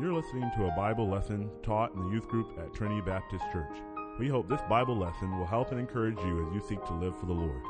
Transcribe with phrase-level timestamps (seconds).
[0.00, 3.78] You're listening to a Bible lesson taught in the youth group at Trinity Baptist Church.
[4.20, 7.18] We hope this Bible lesson will help and encourage you as you seek to live
[7.18, 7.60] for the Lord.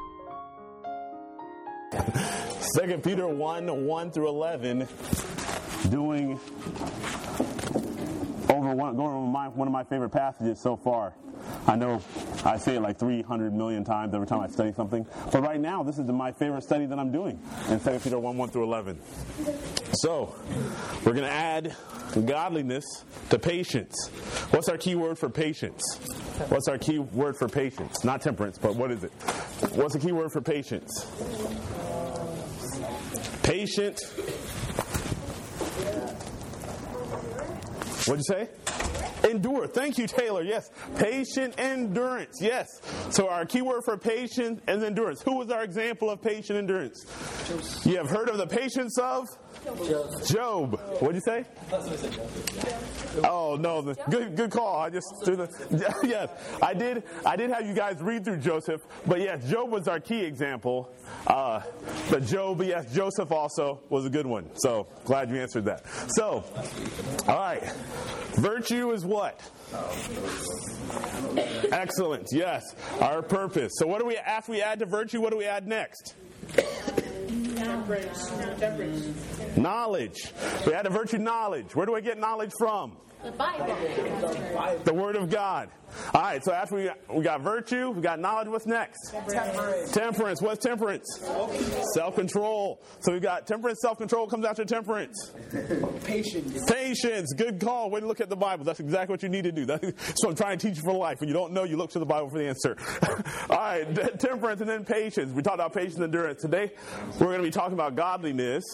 [2.86, 4.86] 2 Peter 1 1 through 11,
[5.88, 6.38] doing
[8.50, 11.14] over one, going over my, one of my favorite passages so far.
[11.68, 12.02] I know
[12.46, 15.82] I say it like 300 million times every time I study something, but right now
[15.82, 18.98] this is my favorite study that I'm doing in 2 Peter 1 1 through 11.
[19.92, 20.34] So,
[21.04, 21.76] we're going to add
[22.24, 24.08] godliness to patience.
[24.50, 25.82] What's our key word for patience?
[26.48, 28.02] What's our key word for patience?
[28.02, 29.12] Not temperance, but what is it?
[29.74, 31.06] What's the key word for patience?
[33.42, 34.00] Patient.
[38.06, 38.48] What'd you say?
[39.24, 39.66] Endure.
[39.66, 40.42] Thank you, Taylor.
[40.42, 40.70] Yes.
[40.96, 42.38] Patient endurance.
[42.40, 42.80] Yes.
[43.10, 45.22] So our key word for patience is endurance.
[45.22, 47.04] Who was our example of patient endurance?
[47.84, 49.28] You have heard of the patience of?
[50.26, 50.78] Job.
[51.00, 51.44] What'd you say?
[53.24, 54.80] Oh no, the, good good call.
[54.80, 55.48] I just threw the
[56.04, 56.30] yes.
[56.62, 60.00] I did I did have you guys read through Joseph, but yes, Job was our
[60.00, 60.90] key example.
[61.26, 61.62] Uh,
[62.10, 64.50] but Job, yes, Joseph also was a good one.
[64.56, 65.82] So glad you answered that.
[66.08, 66.44] So,
[67.26, 67.62] all right,
[68.34, 69.40] virtue is what?
[71.72, 72.28] Excellent.
[72.32, 72.64] Yes,
[73.00, 73.72] our purpose.
[73.76, 75.20] So what do we after we add to virtue?
[75.20, 76.14] What do we add next?
[77.56, 78.30] Temperance.
[78.58, 79.37] Temperance.
[79.58, 80.32] Knowledge.
[80.66, 81.74] We had to virtue knowledge.
[81.74, 82.96] Where do I get knowledge from?
[83.24, 83.76] The Bible.
[84.84, 85.70] The Word of God.
[86.14, 89.10] All right, so after we got, we got virtue, we got knowledge, what's next?
[89.10, 89.92] Temperance.
[89.92, 90.42] Temperance.
[90.42, 91.04] What's temperance?
[91.94, 92.82] Self control.
[93.00, 95.32] So we got temperance, self control comes after temperance.
[96.04, 96.70] Patience.
[96.70, 97.32] Patience.
[97.34, 97.90] Good call.
[97.90, 98.64] Way to look at the Bible.
[98.64, 99.66] That's exactly what you need to do.
[99.66, 99.82] That's
[100.22, 101.20] what I'm trying to teach you for life.
[101.20, 102.76] When you don't know, you look to the Bible for the answer.
[103.50, 105.32] All right, temperance and then patience.
[105.32, 106.42] We talked about patience and endurance.
[106.42, 106.72] Today,
[107.18, 108.64] we're going to be talking about godliness,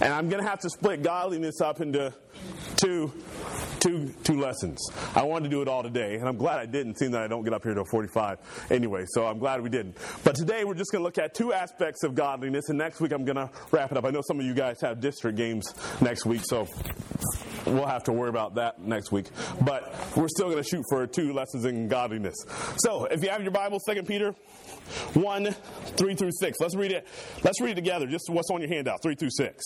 [0.00, 2.12] and I'm going to have to split godliness up into
[2.76, 3.12] two,
[3.80, 4.80] two, two lessons.
[5.14, 7.28] I wanted to do it all today, and I'm glad I didn't, seeing that I
[7.28, 9.04] don't get up here till 45 anyway.
[9.08, 9.96] So I'm glad we didn't.
[10.24, 13.12] But today, we're just going to look at two aspects of godliness, and next week
[13.12, 14.04] I'm going to wrap it up.
[14.04, 16.66] I know some of you guys have district games next week, so
[17.66, 19.26] we'll have to worry about that next week.
[19.64, 22.34] But we're still going to shoot for two lessons in godliness.
[22.78, 24.34] So if you have your Bible, 2 Peter
[25.14, 25.54] 1,
[25.96, 26.58] 3 through 6.
[26.60, 27.06] Let's read it.
[27.42, 29.64] Let's read it together, just what's on your handout, 3 through 6.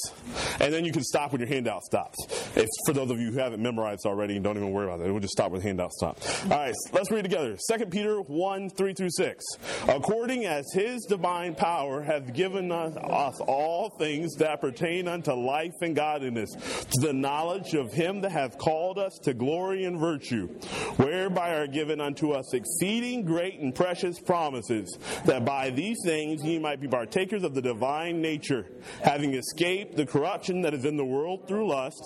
[0.60, 2.16] And then you can stop when your handout stops.
[2.56, 5.10] If for those of you who haven't memorized already, don't even worry about it.
[5.10, 6.44] We'll just stop when handout stops.
[6.44, 7.56] All right, let's read together.
[7.70, 9.44] 2 Peter 1, 3 through 6.
[9.88, 15.74] According as his divine power hath given us, us all things that pertain unto life
[15.82, 20.48] and godliness, to the knowledge of him that hath called us to glory and virtue,
[20.96, 26.58] whereby are given unto us exceeding great and precious promises, that by these things ye
[26.58, 28.66] might be partakers of the divine nature,
[29.02, 32.02] having escaped the corruption that is in the world through lust,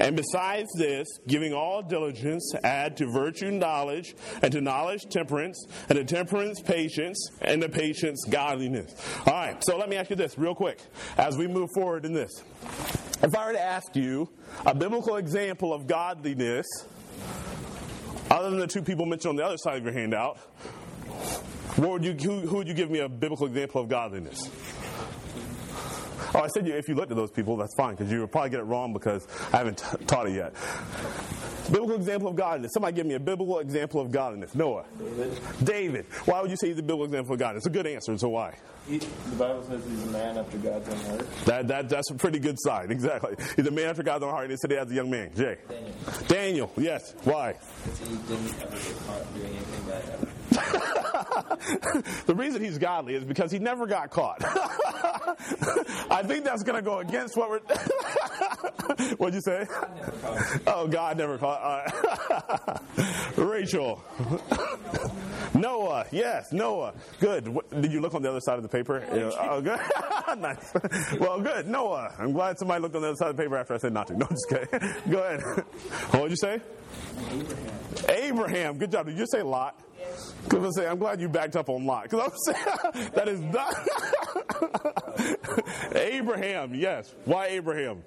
[0.00, 5.96] and besides this, giving all diligence, add to virtue knowledge, and to knowledge temperance, and
[5.96, 8.94] to temperance patience, and to patience godliness.
[9.26, 10.78] All right, so let me ask you this real quick
[11.16, 12.42] as we move forward in this.
[13.22, 14.28] If I were to ask you
[14.66, 16.66] a biblical example of godliness,
[18.30, 20.38] other than the two people mentioned on the other side of your handout,
[21.76, 24.50] what would you, who, who would you give me a biblical example of godliness?
[26.34, 28.50] Oh, I said if you looked at those people, that's fine, because you would probably
[28.50, 30.52] get it wrong because I haven't t- taught it yet.
[31.70, 32.72] Biblical example of godliness.
[32.74, 34.54] Somebody give me a biblical example of godliness.
[34.54, 34.84] Noah.
[34.98, 35.40] David.
[35.62, 36.06] David.
[36.24, 37.66] Why would you say he's a biblical example of godliness?
[37.66, 38.56] It's a good answer, so why?
[38.86, 41.44] He, the Bible says he's a man after God's own heart.
[41.46, 43.34] That, that, that's a pretty good sign, exactly.
[43.56, 45.30] He's a man after God's own heart, and he said he has a young man.
[45.34, 45.56] Jay.
[45.68, 45.94] Daniel.
[46.28, 47.14] Daniel, yes.
[47.24, 47.54] Why?
[47.84, 50.28] Because he didn't ever get caught doing anything bad ever.
[52.26, 54.38] the reason he's godly is because he never got caught.
[56.10, 57.60] I think that's going to go against what we're.
[59.16, 59.66] What'd you say?
[60.66, 61.60] Oh, God never caught.
[61.60, 62.80] All right.
[63.36, 64.04] Rachel.
[65.54, 66.06] Noah.
[66.12, 66.94] Yes, Noah.
[67.20, 67.48] Good.
[67.48, 69.02] What- Did you look on the other side of the paper?
[69.14, 69.78] Yeah, Oh, good.
[70.40, 70.72] nice.
[71.20, 71.66] Well, good.
[71.68, 72.12] Noah.
[72.18, 74.08] I'm glad somebody looked on the other side of the paper after I said not
[74.08, 74.16] to.
[74.16, 74.68] No, just kidding.
[75.10, 75.40] Go ahead.
[76.10, 76.60] What would you say?
[77.30, 77.70] Abraham.
[78.08, 78.78] Abraham.
[78.78, 79.06] Good job.
[79.06, 79.78] Did you say Lot?
[79.98, 80.34] Yes.
[80.44, 82.04] Because I say, I'm glad you backed up on Lot.
[82.10, 82.54] Because I'm
[82.94, 83.74] saying that is not
[85.94, 86.74] Abraham.
[86.74, 87.14] Yes.
[87.24, 88.02] Why Abraham?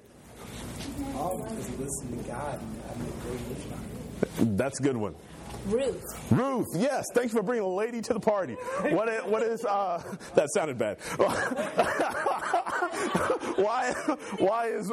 [1.16, 3.40] Oh, because he listened to God and made a great
[4.40, 4.58] him.
[4.58, 5.16] That's a good one.
[5.68, 6.32] Ruth.
[6.32, 8.54] Ruth, yes, thanks for bringing a lady to the party.
[8.54, 10.02] What is, what is uh,
[10.36, 10.98] that sounded bad.
[13.58, 13.92] why,
[14.40, 14.90] why is,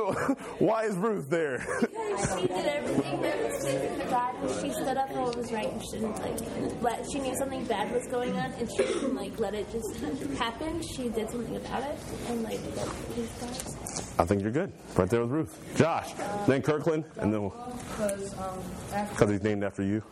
[0.59, 1.65] why is Ruth there?
[1.81, 4.24] She did everything that was pleasing to God, and
[4.61, 7.11] she stood up for what was right, and she didn't like let.
[7.11, 9.97] She knew something bad was going on, and she didn't like let it just
[10.39, 10.83] happen.
[10.83, 11.99] She did something about it,
[12.29, 14.73] and like that pleased I think you're good.
[14.97, 15.77] Right there with Ruth.
[15.77, 16.13] Josh,
[16.47, 17.51] then Kirkland, and then we'll,
[17.97, 20.03] Because um, he's named after you.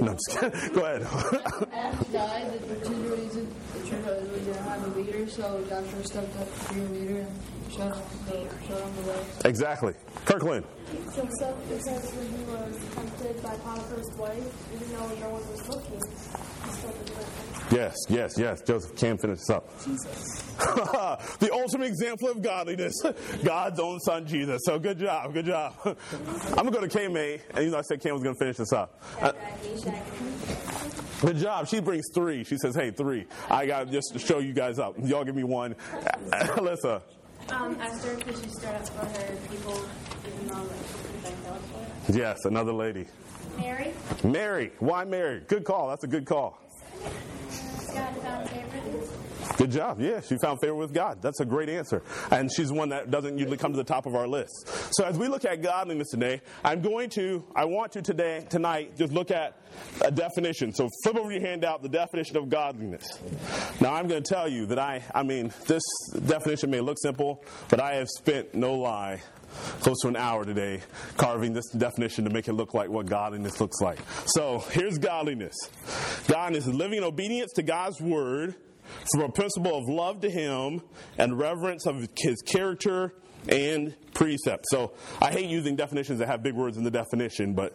[0.00, 0.74] No, I'm just kidding.
[0.74, 1.02] Go ahead.
[1.72, 5.64] after he died, the church really didn't, the church really didn't have a leader, so
[5.68, 7.26] Joshua stepped up to be a leader
[7.78, 9.26] and showed the, showed him the way.
[9.44, 9.94] exactly.
[10.24, 10.64] Kirkland.
[11.14, 15.68] Joseph, it says when he was tempted by Potiphar's wife, even though no one was
[15.68, 16.00] looking,
[16.64, 17.76] he still did the.
[17.76, 18.62] Yes, yes, yes.
[18.62, 19.68] Joseph can finish this up.
[19.84, 20.42] Jesus.
[21.38, 23.00] the ultimate example of godliness,
[23.44, 24.62] God's own son Jesus.
[24.64, 25.74] So good job, good job.
[25.84, 28.56] I'm gonna go to K May, and you know I said Cam was gonna finish
[28.56, 29.00] this up.
[29.20, 29.32] Uh,
[31.20, 31.68] good job.
[31.68, 32.42] She brings three.
[32.42, 33.26] She says, "Hey, three.
[33.48, 34.96] I got just to show you guys up.
[35.04, 35.74] Y'all give me one."
[36.32, 37.02] Alyssa.
[37.48, 39.80] Um, Esther, because she stood up for her people,
[40.26, 41.64] even though like, she could have been killed
[42.04, 42.16] for it.
[42.16, 43.06] Yes, another lady.
[43.58, 43.92] Mary,
[44.22, 44.70] Mary.
[44.78, 45.40] Why Mary?
[45.48, 45.88] Good call.
[45.88, 46.58] That's a good call.
[47.92, 48.89] God found favor.
[49.60, 50.00] Good job.
[50.00, 51.20] Yeah, she found favor with God.
[51.20, 52.02] That's a great answer.
[52.30, 54.66] And she's one that doesn't usually come to the top of our list.
[54.94, 58.96] So as we look at godliness today, I'm going to, I want to today, tonight,
[58.96, 59.60] just look at
[60.02, 60.72] a definition.
[60.72, 63.04] So flip over your handout, the definition of godliness.
[63.82, 65.82] Now I'm going to tell you that I, I mean, this
[66.24, 69.20] definition may look simple, but I have spent, no lie,
[69.80, 70.80] close to an hour today
[71.18, 73.98] carving this definition to make it look like what godliness looks like.
[74.24, 75.54] So here's godliness.
[76.28, 78.54] Godliness is living in obedience to God's word
[79.12, 80.82] from a principle of love to Him
[81.18, 83.14] and reverence of His character
[83.48, 84.66] and precept.
[84.70, 87.74] So I hate using definitions that have big words in the definition, but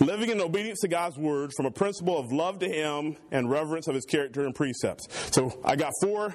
[0.00, 3.88] living in obedience to God's word from a principle of love to Him and reverence
[3.88, 5.06] of His character and precepts.
[5.34, 6.34] So I got four.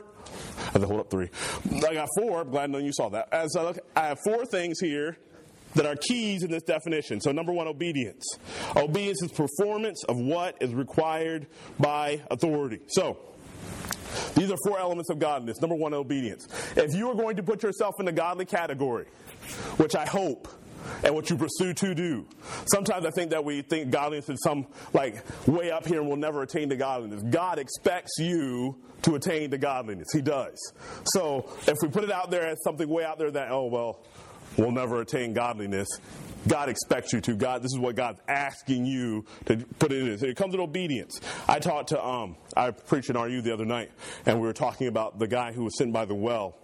[0.60, 1.30] I have to hold up three.
[1.88, 2.42] I got four.
[2.42, 3.30] I'm glad none of you saw that.
[3.31, 5.18] As I look, I have four things here
[5.75, 7.22] that are keys in this definition.
[7.22, 8.25] So, number one, obedience.
[8.75, 11.48] Obedience is performance of what is required
[11.80, 12.80] by authority.
[12.88, 13.19] So,
[14.36, 15.62] these are four elements of godliness.
[15.62, 16.48] Number one, obedience.
[16.75, 19.06] If you are going to put yourself in the godly category,
[19.78, 20.48] which I hope
[21.04, 22.25] and what you pursue to do.
[22.72, 26.18] Sometimes I think that we think godliness is some like way up here and we'll
[26.18, 27.24] never attain to godliness.
[27.24, 30.08] God expects you to attain to godliness.
[30.13, 30.74] He does.
[31.13, 34.00] So if we put it out there as something way out there that, oh, well,
[34.57, 35.88] we'll never attain godliness,
[36.48, 37.36] God expects you to.
[37.36, 40.07] God, this is what God's asking you to put in.
[40.07, 41.19] It comes with obedience.
[41.48, 43.92] I talked to, um, I preached in RU the other night,
[44.25, 46.56] and we were talking about the guy who was sitting by the well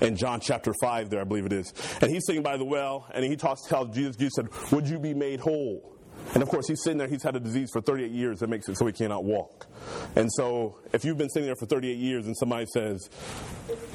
[0.00, 1.72] in John chapter 5 there, I believe it is.
[2.00, 4.98] And he's sitting by the well, and he talks, tells Jesus, Jesus said, would you
[4.98, 5.94] be made whole?
[6.32, 8.68] And of course, he's sitting there, he's had a disease for 38 years that makes
[8.68, 9.66] it so he cannot walk.
[10.16, 13.10] And so, if you've been sitting there for 38 years and somebody says,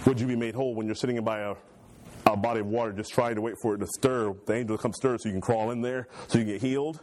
[0.06, 1.56] Would you be made whole when you're sitting by a,
[2.34, 4.82] a body of water just trying to wait for it to stir, the angel to
[4.82, 7.00] come stir so you can crawl in there, so you get healed?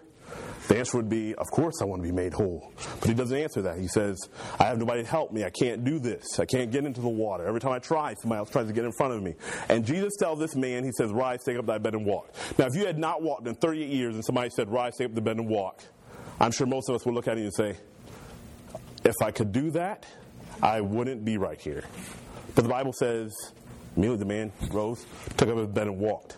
[0.68, 2.72] The answer would be, Of course, I want to be made whole.
[2.98, 3.78] But he doesn't answer that.
[3.78, 4.18] He says,
[4.58, 5.44] I have nobody to help me.
[5.44, 6.40] I can't do this.
[6.40, 7.46] I can't get into the water.
[7.46, 9.34] Every time I try, somebody else tries to get in front of me.
[9.68, 12.34] And Jesus tells this man, He says, Rise, take up thy bed and walk.
[12.58, 15.14] Now, if you had not walked in 38 years and somebody said, Rise, take up
[15.14, 15.82] the bed and walk,
[16.40, 17.76] I'm sure most of us would look at you and say,
[19.04, 20.04] If I could do that,
[20.62, 21.84] I wouldn't be right here.
[22.56, 23.32] But the Bible says,
[23.96, 25.04] immediately the man rose,
[25.36, 26.36] took up his bed and walked.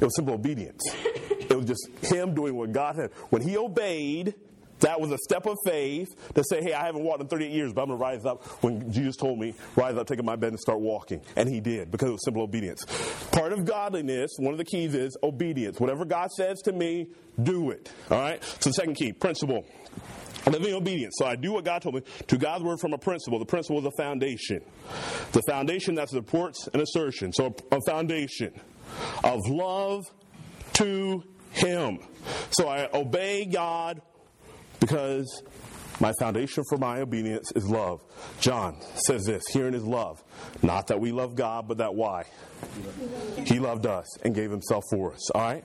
[0.00, 0.82] It was simple obedience.
[0.94, 3.12] It was just him doing what God had.
[3.30, 4.34] When he obeyed,
[4.80, 7.72] that was a step of faith to say, hey, I haven't walked in 38 years,
[7.72, 10.36] but I'm going to rise up when Jesus told me, rise up, take up my
[10.36, 11.22] bed, and start walking.
[11.34, 12.84] And he did because it was simple obedience.
[13.32, 15.80] Part of godliness, one of the keys is obedience.
[15.80, 17.08] Whatever God says to me,
[17.42, 17.90] do it.
[18.10, 18.42] All right?
[18.44, 19.64] So the second key, principle.
[20.46, 21.14] Living obedience.
[21.18, 23.38] So I do what God told me to God's word from a principle.
[23.38, 24.60] The principle is a foundation.
[25.32, 27.32] The foundation that supports an assertion.
[27.32, 28.52] So a foundation
[29.24, 30.04] of love
[30.74, 31.98] to Him.
[32.50, 34.00] So I obey God
[34.78, 35.42] because
[36.00, 38.02] my foundation for my obedience is love.
[38.40, 38.76] John
[39.06, 40.22] says this herein is love.
[40.62, 42.24] Not that we love God, but that why?
[43.44, 45.30] He loved us and gave himself for us.
[45.30, 45.64] All right?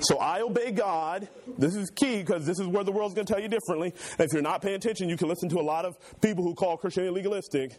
[0.00, 1.28] So I obey God.
[1.58, 3.92] This is key because this is where the world's going to tell you differently.
[4.18, 6.54] And if you're not paying attention, you can listen to a lot of people who
[6.54, 7.76] call Christianity legalistic.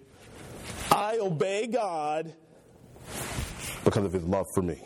[0.91, 2.33] I obey God
[3.83, 4.81] because of his love for me.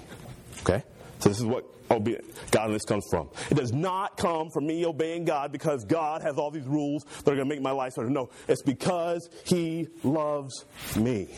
[0.61, 0.83] Okay?
[1.19, 2.21] So this is what obe-
[2.51, 3.29] godliness comes from.
[3.49, 7.31] It does not come from me obeying God because God has all these rules that
[7.31, 8.09] are going to make my life better.
[8.09, 11.29] No, it's because he loves me.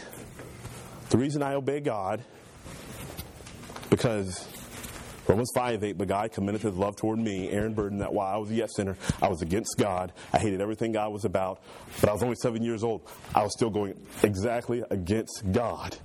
[1.10, 2.24] The reason I obey God,
[3.90, 4.48] because
[5.28, 8.38] Romans 5 8, but God commended his love toward me, Aaron Burden, that while I
[8.38, 10.14] was a yet sinner, I was against God.
[10.32, 11.62] I hated everything God was about,
[12.00, 13.02] but I was only seven years old.
[13.34, 15.98] I was still going exactly against God.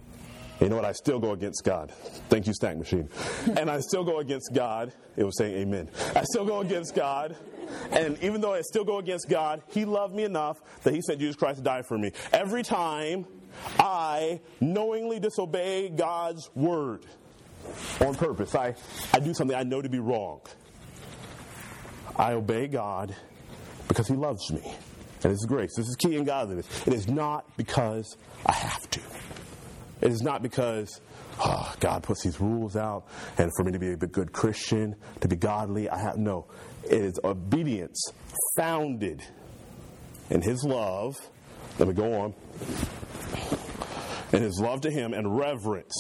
[0.61, 0.85] You know what?
[0.85, 1.91] I still go against God.
[2.29, 3.09] Thank you, Snack Machine.
[3.57, 4.93] And I still go against God.
[5.17, 5.91] It was saying amen.
[6.15, 7.37] I still go against God.
[7.91, 11.21] And even though I still go against God, He loved me enough that He sent
[11.21, 12.13] Jesus Christ to die for me.
[12.33, 13.27] Every time
[13.79, 17.05] I knowingly disobey God's word
[18.01, 18.75] on purpose, I,
[19.13, 20.41] I do something I know to be wrong.
[22.17, 23.15] I obey God
[23.89, 24.63] because He loves me.
[25.23, 25.75] And this is grace.
[25.77, 26.67] This is key in godliness.
[26.87, 29.01] It is not because I have to.
[30.07, 31.01] It is not because
[31.41, 33.09] oh, God puts these rules out
[33.39, 36.47] and for me to be a good Christian, to be godly, I have no.
[36.85, 38.13] It is obedience
[38.57, 39.21] founded
[40.31, 41.17] in His love.
[41.81, 42.35] Let me go on.
[44.33, 45.97] In His love to Him and reverence.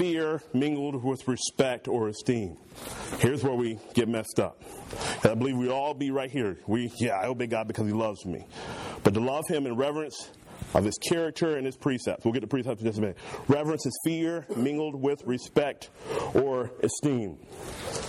[0.00, 2.56] Fear mingled with respect or esteem.
[3.20, 4.60] Here's where we get messed up.
[5.22, 6.58] And I believe we all be right here.
[6.66, 8.46] We, yeah, I obey God because He loves me.
[9.04, 10.28] But to love Him in reverence
[10.74, 12.24] of his character and his precepts.
[12.24, 13.18] We'll get to precepts in just a minute.
[13.48, 15.90] Reverence is fear mingled with respect
[16.34, 17.38] or esteem.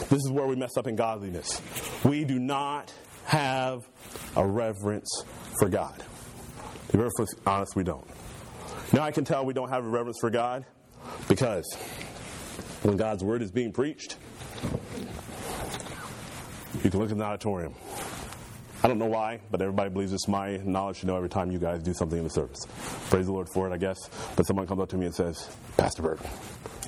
[0.09, 1.61] This is where we mess up in godliness.
[2.03, 2.93] We do not
[3.25, 3.79] have
[4.35, 5.09] a reverence
[5.59, 6.03] for God.
[6.91, 7.09] Be very
[7.47, 8.07] honest, we don't.
[8.91, 10.65] Now I can tell we don't have a reverence for God
[11.27, 11.65] because
[12.83, 14.17] when God's word is being preached,
[16.83, 17.73] you can look in the auditorium.
[18.83, 21.57] I don't know why, but everybody believes it's my knowledge to know every time you
[21.57, 22.67] guys do something in the service.
[23.09, 23.97] Praise the Lord for it, I guess.
[24.35, 26.19] But someone comes up to me and says, Pastor Bird,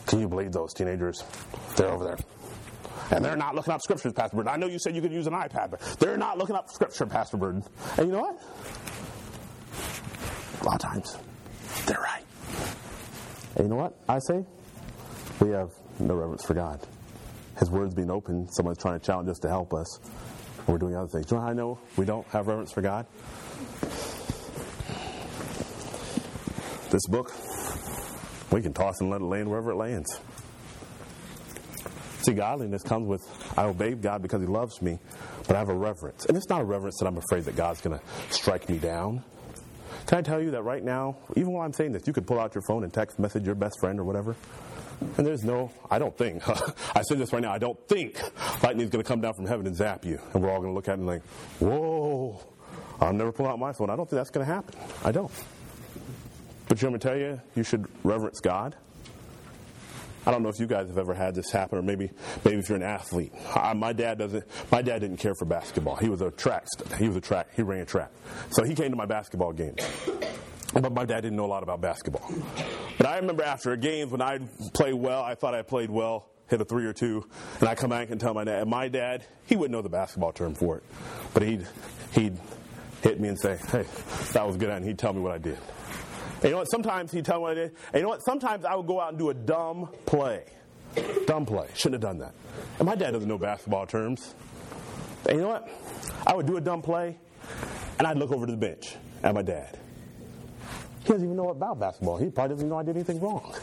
[0.05, 1.23] can you believe those teenagers?
[1.77, 2.17] They're over there.
[3.11, 4.49] And they're not looking up scriptures, Pastor Bird.
[4.49, 7.05] I know you said you could use an iPad, but they're not looking up scripture,
[7.05, 7.63] Pastor Bird.
[7.97, 8.41] And you know what?
[10.61, 11.17] A lot of times,
[11.85, 12.23] they're right.
[13.55, 14.43] And you know what I say?
[15.39, 16.85] We have no reverence for God.
[17.57, 18.49] His word's being open.
[18.51, 19.99] Someone's trying to challenge us to help us
[20.67, 21.25] we're doing other things.
[21.27, 23.05] Do you know how I know we don't have reverence for God?
[26.91, 27.33] This book,
[28.51, 30.19] we can toss and let it land wherever it lands.
[32.21, 33.21] See, godliness comes with
[33.57, 34.99] I obey God because He loves me,
[35.47, 36.25] but I have a reverence.
[36.25, 39.23] And it's not a reverence that I'm afraid that God's going to strike me down.
[40.07, 42.39] Can I tell you that right now, even while I'm saying this, you could pull
[42.39, 44.35] out your phone and text message your best friend or whatever?
[45.17, 46.47] And there's no, I don't think,
[46.95, 48.19] I say this right now, I don't think
[48.63, 50.19] lightning's going to come down from heaven and zap you.
[50.33, 51.23] And we're all going to look at it and like,
[51.59, 52.39] whoa,
[52.99, 53.89] I'll never pull out my phone.
[53.89, 54.75] I don't think that's going to happen.
[55.03, 55.31] I don't.
[56.67, 58.75] But you want to tell you, you should reverence God.
[60.27, 62.09] I don't know if you guys have ever had this happen, or maybe
[62.43, 63.31] maybe if you're an athlete.
[63.53, 64.43] I, my dad doesn't.
[64.71, 65.97] My dad didn't care for basketball.
[65.97, 66.65] He was a track.
[66.97, 67.49] He was a track.
[67.55, 68.09] He ran track.
[68.49, 69.87] So he came to my basketball games.
[70.81, 72.29] But my dad didn't know a lot about basketball.
[72.97, 74.39] But I remember after a game when I
[74.73, 77.25] played well, I thought I played well, hit a three or two,
[77.61, 78.61] and I come back and tell my dad.
[78.61, 80.83] And my dad, he wouldn't know the basketball term for it,
[81.33, 81.65] but he'd
[82.11, 82.37] he'd
[83.01, 83.85] hit me and say, "Hey,
[84.33, 85.57] that was good," and he'd tell me what I did.
[86.35, 86.69] And you know what?
[86.69, 87.71] Sometimes he'd tell me what I did.
[87.93, 88.25] And you know what?
[88.25, 90.43] Sometimes I would go out and do a dumb play.
[91.25, 91.67] Dumb play.
[91.73, 92.33] Shouldn't have done that.
[92.79, 94.35] And my dad doesn't know basketball terms.
[95.27, 95.69] And you know what?
[96.27, 97.17] I would do a dumb play,
[97.97, 99.79] and I'd look over to the bench at my dad.
[101.05, 102.17] He doesn't even know about basketball.
[102.17, 103.53] He probably doesn't even know I did anything wrong.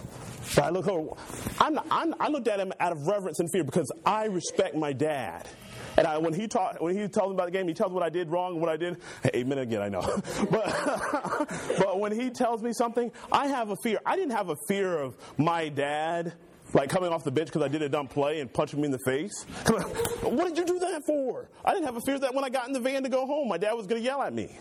[0.54, 1.10] But I look over,
[1.58, 4.92] I'm, I'm, i looked at him out of reverence and fear because I respect my
[4.92, 5.48] dad.
[5.96, 7.94] And I, when he taught, when he tells me about the game, he tells me
[7.96, 8.96] what I did wrong and what I did.
[9.34, 10.02] Amen again, I know.
[10.50, 13.98] but, but when he tells me something, I have a fear.
[14.06, 16.34] I didn't have a fear of my dad
[16.74, 18.92] like coming off the bench because I did a dumb play and punching me in
[18.92, 19.42] the face.
[20.22, 21.48] what did you do that for?
[21.64, 23.48] I didn't have a fear that when I got in the van to go home,
[23.48, 24.56] my dad was going to yell at me.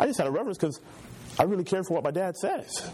[0.00, 0.80] I just had a reverence because
[1.38, 2.90] I really care for what my dad says.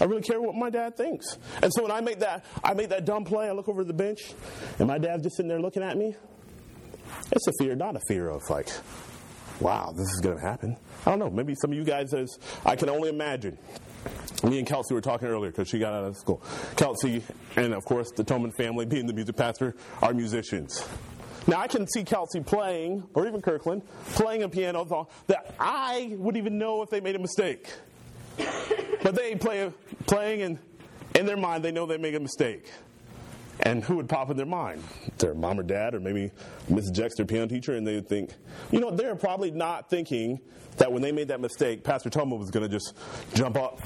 [0.00, 1.38] I really care what my dad thinks.
[1.62, 3.92] And so when I make that, I make that dumb play, I look over the
[3.92, 4.32] bench,
[4.78, 6.16] and my dad's just sitting there looking at me.
[7.30, 8.68] It's a fear, not a fear of like,
[9.60, 10.76] wow, this is going to happen.
[11.06, 11.30] I don't know.
[11.30, 13.56] Maybe some of you guys, as I can only imagine.
[14.42, 16.42] Me and Kelsey were talking earlier because she got out of school.
[16.76, 17.22] Kelsey,
[17.56, 20.86] and of course the Toman family, being the music pastor, are musicians.
[21.46, 23.82] Now I can see Kelsey playing, or even Kirkland,
[24.12, 27.70] playing a piano song that I would even know if they made a mistake.
[29.02, 29.70] But they play
[30.06, 30.58] playing and
[31.14, 32.70] in their mind they know they make a mistake.
[33.60, 34.82] And who would pop in their mind?
[35.18, 36.32] Their mom or dad, or maybe
[36.70, 36.92] Mrs.
[36.92, 38.30] Jex, their piano teacher, and they would think,
[38.72, 40.40] you know, they're probably not thinking
[40.78, 42.94] that when they made that mistake, Pastor Toma was going to just
[43.34, 43.78] jump up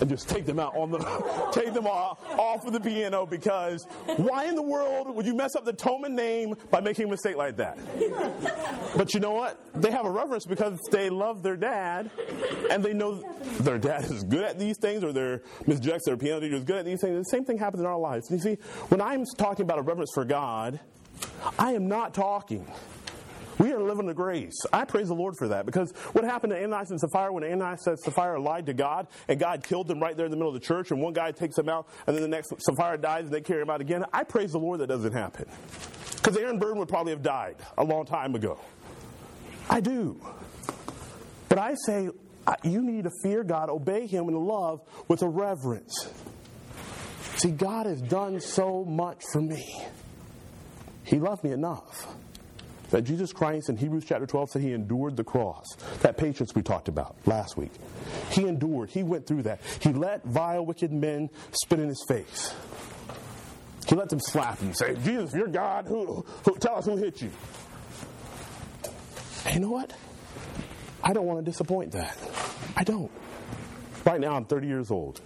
[0.00, 0.98] and just take them out on the
[1.52, 3.84] take them off off of the piano because
[4.16, 7.36] why in the world would you mess up the Toman name by making a mistake
[7.36, 7.78] like that?
[8.96, 9.60] But you know what?
[9.74, 12.10] They have a reverence because they love their dad
[12.70, 13.22] and they know
[13.60, 16.64] their dad is good at these things or their Miss Jackson, their piano teacher is
[16.64, 17.16] good at these things.
[17.16, 18.30] The same thing happens in our lives.
[18.30, 18.54] You see,
[18.88, 20.80] when I'm talking about a reverence for God,
[21.58, 22.66] I am not talking
[23.60, 24.56] We are living the grace.
[24.72, 27.86] I praise the Lord for that because what happened to Ananias and Sapphira when Ananias
[27.86, 30.54] and Sapphira lied to God and God killed them right there in the middle of
[30.54, 33.32] the church and one guy takes them out and then the next Sapphira dies and
[33.34, 34.06] they carry him out again.
[34.14, 35.44] I praise the Lord that doesn't happen.
[36.16, 38.58] Because Aaron Burton would probably have died a long time ago.
[39.68, 40.18] I do.
[41.50, 42.08] But I say,
[42.64, 46.10] you need to fear God, obey Him in love with a reverence.
[47.36, 49.84] See, God has done so much for me.
[51.04, 52.06] He loved me enough
[52.90, 55.66] that Jesus Christ in Hebrews chapter 12 said he endured the cross.
[56.00, 57.72] That patience we talked about last week.
[58.30, 58.90] He endured.
[58.90, 59.60] He went through that.
[59.80, 62.54] He let vile, wicked men spit in his face.
[63.86, 65.86] He let them slap him say, Jesus, you're God.
[65.86, 67.30] Who, who, tell us who hit you.
[69.46, 69.92] And you know what?
[71.02, 72.16] I don't want to disappoint that.
[72.76, 73.10] I don't.
[74.04, 75.20] Right now, I'm 30 years old.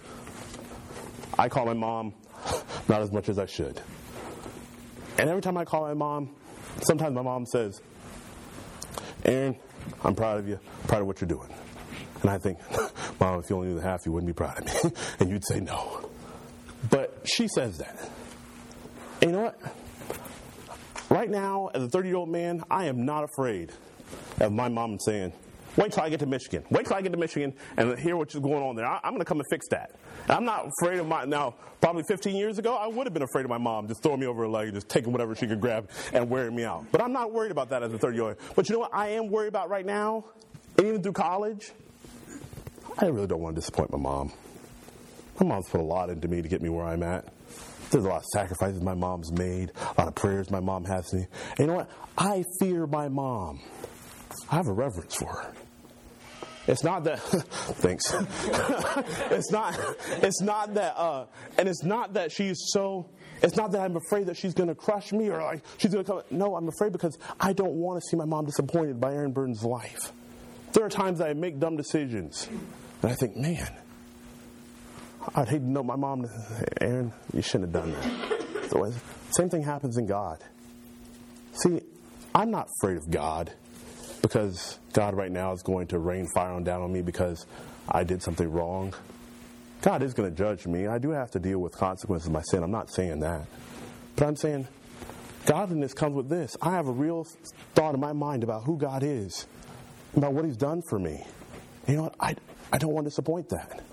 [1.37, 2.13] I call my mom
[2.87, 3.81] not as much as I should.
[5.17, 6.35] And every time I call my mom,
[6.81, 7.81] sometimes my mom says,
[9.23, 9.55] Aaron,
[10.03, 11.53] I'm proud of you, proud of what you're doing.
[12.21, 12.59] And I think,
[13.19, 14.91] Mom, if you only knew the half, you wouldn't be proud of me.
[15.19, 16.09] and you'd say no.
[16.89, 18.09] But she says that.
[19.21, 19.59] And you know what?
[21.09, 23.71] Right now, as a 30 year old man, I am not afraid
[24.39, 25.33] of my mom saying,
[25.77, 26.63] Wait till I get to Michigan.
[26.69, 28.85] Wait till I get to Michigan and hear what's going on there.
[28.85, 29.91] I, am going to come and fix that.
[30.23, 31.25] And I'm not afraid of my.
[31.25, 34.19] Now, probably 15 years ago, I would have been afraid of my mom just throwing
[34.19, 36.85] me over her leg, just taking whatever she could grab and wearing me out.
[36.91, 38.37] But I'm not worried about that as a 30 year old.
[38.55, 40.25] But you know what I am worried about right now,
[40.77, 41.71] and even through college?
[42.97, 44.31] I really don't want to disappoint my mom.
[45.39, 47.25] My mom's put a lot into me to get me where I'm at.
[47.91, 51.13] There's a lot of sacrifices my mom's made, a lot of prayers my mom has
[51.13, 51.27] me.
[51.51, 51.89] And you know what?
[52.17, 53.61] I fear my mom.
[54.49, 55.53] I have a reverence for her.
[56.67, 57.19] It's not that.
[57.19, 58.13] thanks.
[59.31, 59.79] it's not.
[60.23, 60.97] It's not that.
[60.97, 61.25] Uh,
[61.57, 63.09] and it's not that she's so.
[63.43, 66.05] It's not that I'm afraid that she's going to crush me or like she's going
[66.05, 66.21] to come.
[66.31, 69.63] No, I'm afraid because I don't want to see my mom disappointed by Aaron Burton's
[69.63, 70.11] life.
[70.73, 72.49] There are times I make dumb decisions,
[73.01, 73.71] and I think, man,
[75.35, 76.25] I'd hate to know my mom.
[76.81, 78.69] Aaron, you shouldn't have done that.
[78.69, 78.91] So,
[79.37, 80.43] same thing happens in God.
[81.53, 81.81] See,
[82.33, 83.53] I'm not afraid of God
[84.27, 87.45] because God right now is going to rain fire on down on me because
[87.87, 88.91] I did something wrong.
[89.83, 90.87] God is going to judge me.
[90.87, 92.63] I do have to deal with consequences of my sin.
[92.63, 93.43] I'm not saying that.
[94.15, 94.67] But I'm saying
[95.45, 96.57] godliness comes with this.
[96.59, 97.27] I have a real
[97.75, 99.45] thought in my mind about who God is,
[100.15, 101.23] about what He's done for me.
[101.87, 102.15] You know what?
[102.19, 102.35] I,
[102.73, 103.83] I don't want to disappoint that.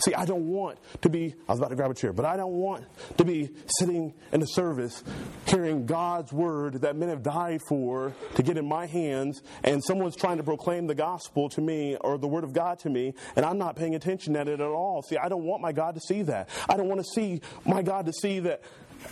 [0.00, 2.36] See, I don't want to be, I was about to grab a chair, but I
[2.36, 2.84] don't want
[3.18, 5.04] to be sitting in a service
[5.46, 10.16] hearing God's word that men have died for to get in my hands, and someone's
[10.16, 13.44] trying to proclaim the gospel to me or the word of God to me, and
[13.44, 15.02] I'm not paying attention at it at all.
[15.02, 16.48] See, I don't want my God to see that.
[16.68, 18.62] I don't want to see my God to see that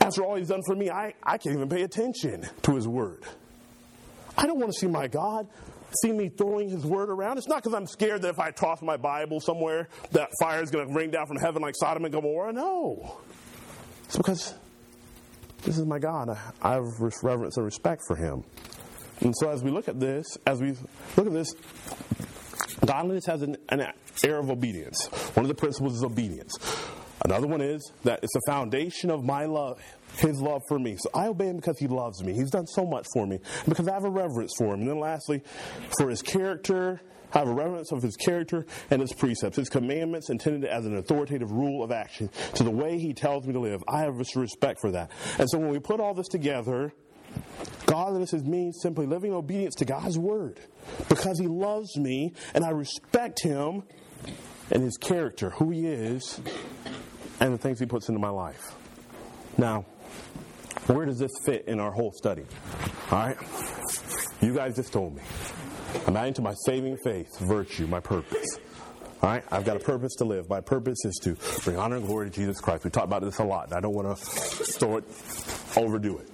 [0.01, 3.23] after all he's done for me, I, I can't even pay attention to his word.
[4.37, 5.49] I don't want to see my God
[6.03, 7.39] see me throwing his word around.
[7.39, 10.71] It's not because I'm scared that if I toss my Bible somewhere, that fire is
[10.71, 12.53] going to rain down from heaven like Sodom and Gomorrah.
[12.53, 13.19] No.
[14.05, 14.55] It's because
[15.63, 16.31] this is my God.
[16.63, 16.85] I have
[17.23, 18.45] reverence and respect for him.
[19.21, 20.75] And so as we look at this, as we
[21.17, 21.53] look at this,
[22.87, 23.93] godliness has an, an
[24.25, 25.07] air of obedience.
[25.35, 26.57] One of the principles is obedience.
[27.25, 29.81] Another one is that it's the foundation of my love
[30.17, 30.97] his love for me.
[30.99, 32.33] So I obey him because he loves me.
[32.35, 33.39] He's done so much for me.
[33.69, 34.81] Because I have a reverence for him.
[34.81, 35.43] And then lastly,
[35.99, 37.01] for his character,
[37.33, 40.97] I have a reverence of his character and his precepts, his commandments intended as an
[40.97, 43.83] authoritative rule of action to the way he tells me to live.
[43.87, 45.11] I have respect for that.
[45.39, 46.93] And so when we put all this together,
[47.87, 50.59] godliness is me simply living in obedience to God's word
[51.09, 53.83] because he loves me and I respect him
[54.71, 56.41] and his character, who he is,
[57.41, 58.75] and the things he puts into my life.
[59.57, 59.87] Now,
[60.87, 62.45] where does this fit in our whole study?
[63.11, 63.37] All right?
[64.41, 65.23] You guys just told me.
[66.07, 68.59] I'm adding to my saving faith, virtue, my purpose.
[69.23, 69.45] All right?
[69.51, 70.49] I've got a purpose to live.
[70.49, 72.85] My purpose is to bring honor and glory to Jesus Christ.
[72.85, 75.05] We talk about this a lot, and I don't want to throw it,
[75.77, 76.29] overdo it.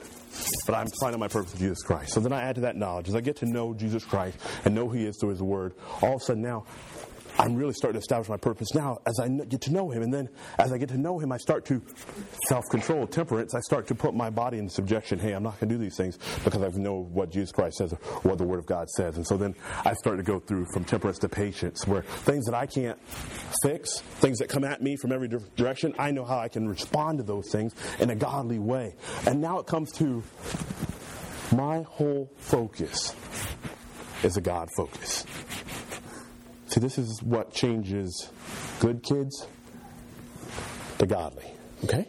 [0.66, 2.12] But I'm finding my purpose in Jesus Christ.
[2.12, 3.08] So then I add to that knowledge.
[3.08, 6.16] As I get to know Jesus Christ and know He is through His Word, all
[6.16, 6.64] of a sudden now
[7.38, 10.02] I'm really starting to establish my purpose now as I get to know Him.
[10.02, 11.82] And then as I get to know Him, I start to
[12.46, 13.54] self control, temperance.
[13.54, 15.18] I start to put my body in subjection.
[15.18, 17.92] Hey, I'm not going to do these things because I know what Jesus Christ says
[17.92, 19.16] or what the Word of God says.
[19.16, 22.54] And so then I start to go through from temperance to patience, where things that
[22.54, 22.98] I can't
[23.62, 27.18] fix, things that come at me from every direction, I know how I can respond
[27.18, 28.94] to those things in a godly way.
[29.26, 30.22] And now it comes to
[31.52, 33.14] my whole focus
[34.22, 35.24] is a God focus.
[36.74, 38.30] See, this is what changes
[38.80, 39.46] good kids
[40.98, 41.44] to godly.
[41.84, 42.08] Okay?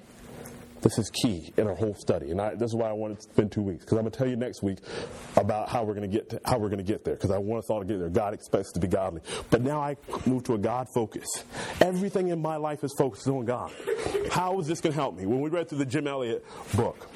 [0.81, 3.23] This is key in our whole study, and I, this is why I wanted to
[3.31, 4.79] spend two weeks because I'm going to tell you next week
[5.35, 7.63] about how we're going to get how we're going to get there because I want
[7.63, 8.09] us all to get there.
[8.09, 11.27] God expects us to be godly, but now I move to a God focus.
[11.79, 13.71] Everything in my life is focused on God.
[14.31, 15.27] How is this going to help me?
[15.27, 16.43] When we read through the Jim Elliot
[16.75, 17.07] book,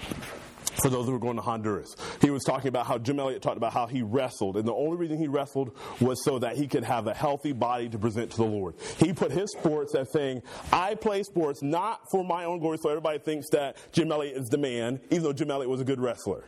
[0.81, 1.95] for those who were going to Honduras.
[2.21, 4.97] He was talking about how Jim Elliot talked about how he wrestled, and the only
[4.97, 8.37] reason he wrestled was so that he could have a healthy body to present to
[8.37, 8.75] the Lord.
[8.97, 12.89] He put his sports as saying, I play sports not for my own glory, so
[12.89, 15.99] everybody thinks that Jim Elliot is the man, even though Jim Elliot was a good
[15.99, 16.43] wrestler.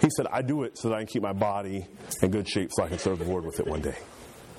[0.00, 1.86] He said, I do it so that I can keep my body
[2.22, 3.96] in good shape so I can serve the Lord with it one day.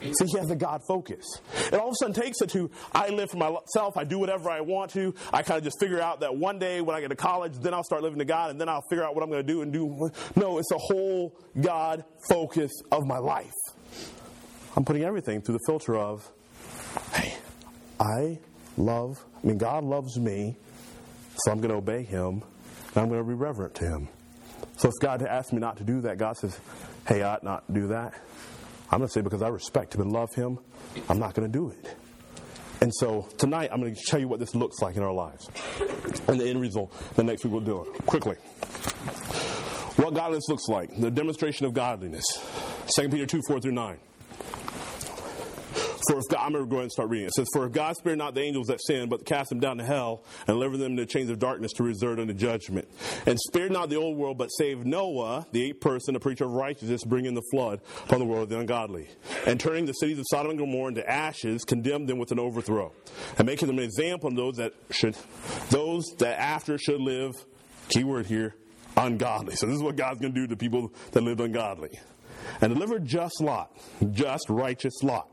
[0.02, 1.26] See, he has a God focus.
[1.72, 4.50] It all of a sudden takes it to I live for myself, I do whatever
[4.50, 5.14] I want to.
[5.34, 7.74] I kind of just figure out that one day when I get to college, then
[7.74, 9.62] I'll start living to God, and then I'll figure out what I'm going to do
[9.62, 10.10] and do.
[10.36, 13.54] No, it's a whole God focus of my life.
[14.76, 16.30] I'm putting everything through the filter of,
[17.14, 17.36] hey,
[18.00, 18.38] I
[18.78, 20.56] love, I mean, God loves me,
[21.38, 22.44] so I'm going to obey Him,
[22.94, 24.08] and I'm going to be reverent to Him.
[24.78, 26.60] So if God asks me not to do that, God says,
[27.08, 28.14] hey, I ought not do that.
[28.92, 30.60] I'm going to say because I respect him and love him,
[31.10, 31.96] I'm not going to do it.
[32.80, 35.50] And so tonight I'm going to tell you what this looks like in our lives.
[36.28, 38.06] And the end result, the next week we'll do it.
[38.06, 38.36] Quickly.
[39.98, 42.26] What godliness looks like, the demonstration of godliness.
[42.96, 43.98] 2 Peter 2 4 through 9.
[46.08, 47.28] For if God, I'm going to go ahead and start reading.
[47.28, 49.78] It says, For if God spared not the angels that sinned, but cast them down
[49.78, 52.88] to hell, and delivered them into chains of darkness to reserve unto judgment,
[53.26, 56.52] and spared not the old world, but saved Noah, the eighth person, a preacher of
[56.52, 59.10] righteousness, bringing the flood upon the world of the ungodly,
[59.46, 62.94] and turning the cities of Sodom and Gomorrah into ashes, condemned them with an overthrow,
[63.38, 65.16] and making them an example of those that should,
[65.70, 67.34] those that after should live,
[67.90, 68.56] keyword here,
[68.96, 69.56] ungodly.
[69.56, 72.00] So this is what God's going to do to people that lived ungodly.
[72.62, 73.72] And delivered just Lot,
[74.12, 75.30] just righteous Lot,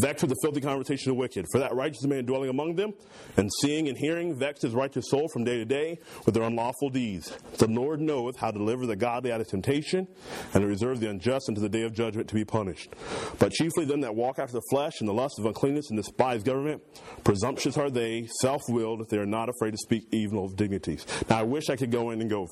[0.00, 1.46] vexed with the filthy conversation of the wicked.
[1.52, 2.94] For that righteous man dwelling among them,
[3.36, 6.90] and seeing and hearing, vexed his righteous soul from day to day with their unlawful
[6.90, 7.36] deeds.
[7.58, 10.08] The Lord knoweth how to deliver the godly out of temptation,
[10.54, 12.90] and to reserve the unjust unto the day of judgment to be punished.
[13.38, 16.42] But chiefly them that walk after the flesh and the lust of uncleanness and despise
[16.42, 16.82] government,
[17.24, 21.06] presumptuous are they, self-willed, they are not afraid to speak evil of dignities.
[21.28, 22.48] Now I wish I could go in and go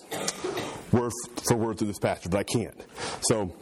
[0.93, 1.13] word
[1.49, 2.81] for word through this passage, but I can't.
[3.23, 3.55] So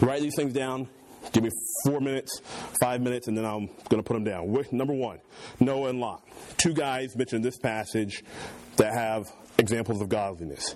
[0.00, 0.88] Write these things down.
[1.32, 1.50] Give me
[1.84, 2.40] four minutes,
[2.80, 4.52] five minutes, and then I'm going to put them down.
[4.72, 5.18] Number one,
[5.60, 6.22] Noah and Lot.
[6.56, 8.24] Two guys mentioned this passage
[8.76, 9.26] that have
[9.58, 10.74] examples of godliness.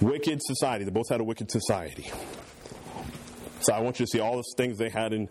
[0.00, 0.84] Wicked society.
[0.84, 2.10] They both had a wicked society.
[3.60, 5.28] So I want you to see all the things they had in,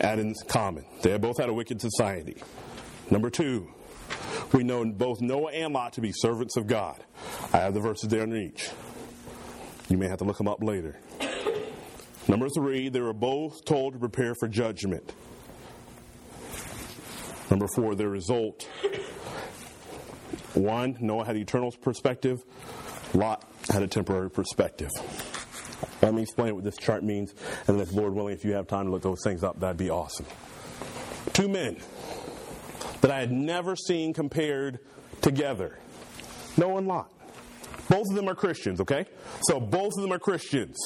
[0.00, 0.84] had in common.
[1.02, 2.36] They both had a wicked society.
[3.10, 3.68] Number two,
[4.52, 7.02] we know both Noah and Lot to be servants of God.
[7.52, 8.70] I have the verses there on each.
[9.88, 10.96] You may have to look them up later.
[12.26, 15.12] Number three, they were both told to prepare for judgment.
[17.50, 18.68] Number four, the result.
[20.54, 22.42] One, Noah had eternal perspective.
[23.12, 24.90] Lot had a temporary perspective.
[26.00, 27.34] Let me explain what this chart means,
[27.66, 29.90] and if Lord willing, if you have time to look those things up, that'd be
[29.90, 30.26] awesome.
[31.32, 31.76] Two men
[33.00, 34.78] that I had never seen compared
[35.20, 35.78] together
[36.56, 37.10] Noah and Lot.
[37.88, 39.04] Both of them are Christians, okay?
[39.42, 40.76] So both of them are Christians.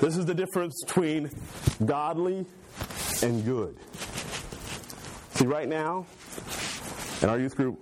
[0.00, 1.30] This is the difference between
[1.84, 2.46] godly
[3.22, 3.76] and good.
[5.34, 6.06] See, right now,
[7.22, 7.80] in our youth group,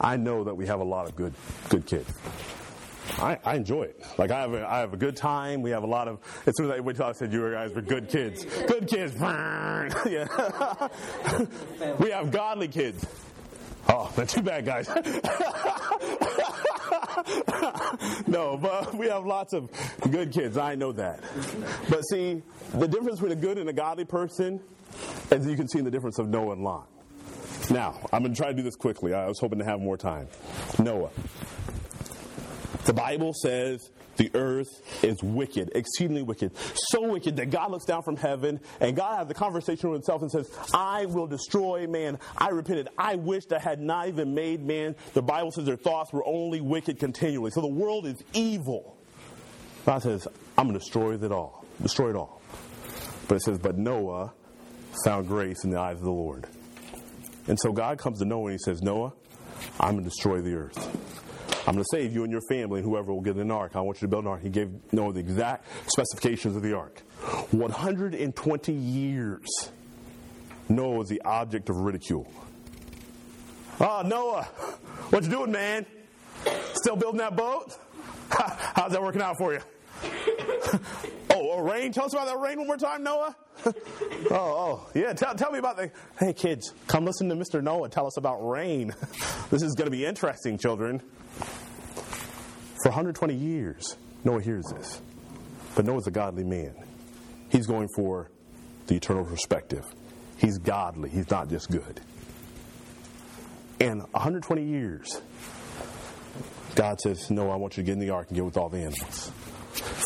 [0.00, 1.34] I know that we have a lot of good,
[1.68, 2.10] good kids.
[3.18, 4.02] I, I enjoy it.
[4.18, 5.62] Like I have, a, I have a good time.
[5.62, 6.20] We have a lot of.
[6.46, 8.44] As soon as I went to, I said you guys were good kids.
[8.44, 9.14] Good kids.
[9.20, 10.88] yeah.
[11.98, 13.04] we have godly kids.
[13.88, 14.88] Oh, they're too bad, guys.
[18.26, 19.70] no, but we have lots of
[20.10, 20.56] good kids.
[20.56, 21.20] I know that.
[21.88, 22.42] But see,
[22.74, 24.60] the difference between a good and a godly person,
[25.30, 26.88] as you can see in the difference of Noah and Lot.
[27.70, 29.14] Now, I'm going to try to do this quickly.
[29.14, 30.28] I was hoping to have more time.
[30.78, 31.10] Noah.
[32.84, 33.90] The Bible says
[34.20, 34.68] the earth
[35.02, 36.52] is wicked, exceedingly wicked.
[36.74, 40.20] So wicked that God looks down from heaven and God has a conversation with himself
[40.20, 42.18] and says, I will destroy man.
[42.36, 42.90] I repented.
[42.98, 44.94] I wished I had not even made man.
[45.14, 47.50] The Bible says their thoughts were only wicked continually.
[47.50, 48.98] So the world is evil.
[49.86, 50.28] God says,
[50.58, 51.64] I'm going to destroy it all.
[51.80, 52.42] Destroy it all.
[53.26, 54.34] But it says, but Noah
[55.02, 56.46] found grace in the eyes of the Lord.
[57.48, 59.14] And so God comes to Noah and he says, Noah,
[59.78, 61.29] I'm going to destroy the earth.
[61.66, 63.72] I'm going to save you and your family and whoever will get an ark.
[63.74, 64.42] I want you to build an ark.
[64.42, 67.00] He gave Noah the exact specifications of the ark.
[67.50, 69.70] 120 years,
[70.68, 72.30] Noah was the object of ridicule.
[73.80, 74.44] Oh, Noah,
[75.10, 75.86] what you doing, man?
[76.74, 77.76] Still building that boat?
[78.30, 79.60] How's that working out for you?
[81.30, 81.92] oh, Oh, rain.
[81.92, 83.36] Tell us about that rain one more time, Noah.
[83.66, 83.74] oh,
[84.30, 85.12] oh, yeah.
[85.12, 85.90] Tell, tell me about the.
[86.18, 87.62] Hey, kids, come listen to Mr.
[87.62, 88.94] Noah tell us about rain.
[89.50, 91.02] this is going to be interesting, children.
[92.82, 95.02] For 120 years, Noah hears this.
[95.74, 96.74] But Noah's a godly man.
[97.50, 98.30] He's going for
[98.86, 99.84] the eternal perspective.
[100.36, 102.00] He's godly, he's not just good.
[103.78, 105.20] And 120 years,
[106.74, 108.68] God says, No, I want you to get in the ark and get with all
[108.68, 109.32] the animals.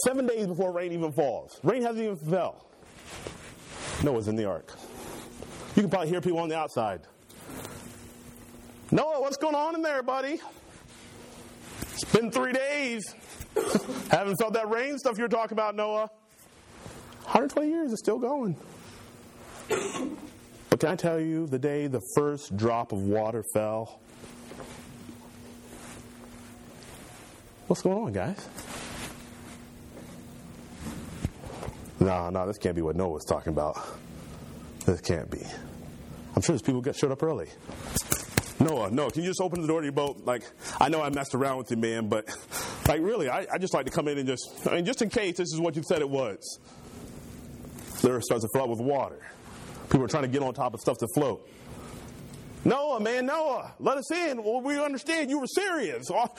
[0.05, 1.59] Seven days before rain even falls.
[1.63, 2.67] Rain hasn't even fell.
[4.03, 4.73] Noah's in the ark.
[5.77, 7.01] You can probably hear people on the outside.
[8.91, 10.41] Noah, what's going on in there, buddy?
[11.95, 13.15] It's been three days.
[14.11, 16.11] Haven't felt that rain stuff you're talking about, Noah.
[17.23, 18.57] 120 years is still going.
[19.69, 24.01] But can I tell you, the day the first drop of water fell,
[27.69, 28.49] what's going on, guys?
[32.01, 33.81] No, no, this can't be what Noah was talking about.
[34.85, 35.41] This can't be.
[36.35, 37.49] I'm sure there's people that showed up early.
[38.65, 40.23] Noah, no, can you just open the door to your boat?
[40.25, 40.43] Like,
[40.81, 42.35] I know I messed around with you, man, but
[42.89, 45.11] like, really, I, I just like to come in and just, I mean, just in
[45.11, 46.59] case this is what you said it was.
[48.01, 49.21] There starts to flood with water.
[49.91, 51.47] People are trying to get on top of stuff to float.
[52.65, 54.43] Noah, man, Noah, let us in.
[54.43, 56.09] Well, we understand you were serious.
[56.09, 56.31] Noah,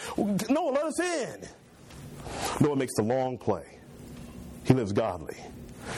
[0.71, 1.47] let us in.
[2.59, 3.79] Noah makes the long play.
[4.63, 5.37] He lives godly.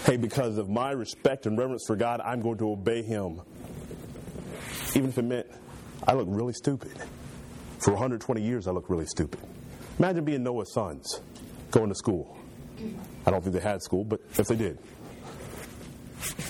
[0.06, 3.40] Hey, because of my respect and reverence for God, I'm going to obey him.
[4.94, 5.48] Even if it meant
[6.06, 6.92] I look really stupid.
[7.80, 9.40] For 120 years, I look really stupid.
[10.00, 11.22] Imagine being Noah's sons
[11.72, 12.38] going to school.
[13.26, 14.78] I don't think they had school, but if they did,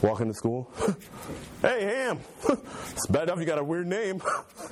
[0.02, 0.72] walking to school.
[1.62, 2.20] hey, Ham,
[2.92, 4.22] it's bad enough you got a weird name.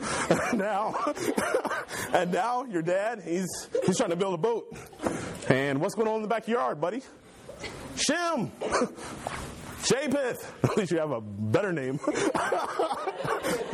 [0.54, 1.14] now,
[2.14, 4.76] and now your dad, he's he's trying to build a boat.
[5.50, 7.02] And what's going on in the backyard, buddy?
[7.96, 8.52] Shem,
[9.86, 10.52] Japheth.
[10.64, 12.00] At least you have a better name.